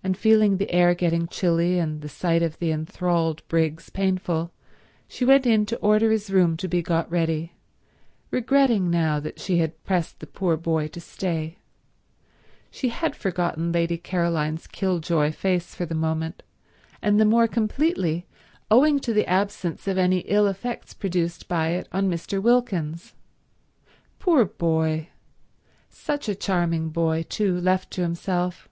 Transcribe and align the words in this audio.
And 0.00 0.16
feeling 0.16 0.56
the 0.56 0.70
air 0.70 0.94
getting 0.94 1.26
chilly, 1.26 1.76
and 1.80 2.02
the 2.02 2.08
sight 2.08 2.40
of 2.40 2.60
the 2.60 2.70
enthralled 2.70 3.42
Briggs 3.48 3.90
painful, 3.90 4.52
she 5.08 5.24
went 5.24 5.44
in 5.44 5.66
to 5.66 5.76
order 5.78 6.12
his 6.12 6.30
room 6.30 6.56
to 6.58 6.68
be 6.68 6.82
got 6.82 7.10
ready, 7.10 7.52
regretting 8.30 8.90
now 8.90 9.18
that 9.18 9.40
she 9.40 9.58
had 9.58 9.82
pressed 9.82 10.20
the 10.20 10.26
poor 10.28 10.56
boy 10.56 10.86
to 10.86 11.00
stay. 11.00 11.58
She 12.70 12.90
had 12.90 13.16
forgotten 13.16 13.72
Lady 13.72 13.98
Caroline's 13.98 14.68
kill 14.68 15.00
joy 15.00 15.32
face 15.32 15.74
for 15.74 15.84
the 15.84 15.96
moment, 15.96 16.44
and 17.02 17.18
the 17.18 17.24
more 17.24 17.48
completely 17.48 18.24
owing 18.70 19.00
to 19.00 19.12
the 19.12 19.26
absence 19.28 19.88
of 19.88 19.98
any 19.98 20.20
ill 20.20 20.46
effects 20.46 20.94
produced 20.94 21.48
by 21.48 21.70
it 21.70 21.88
on 21.90 22.08
Mr. 22.08 22.40
Wilkins. 22.40 23.14
Poor 24.20 24.44
boy. 24.44 25.08
Such 25.90 26.28
a 26.28 26.36
charming 26.36 26.90
boy 26.90 27.24
too, 27.28 27.60
left 27.60 27.90
to 27.94 28.02
himself. 28.02 28.68